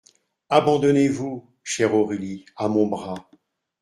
[0.49, 3.29] Abandonnez-vous, chère Aurélie, à mon bras.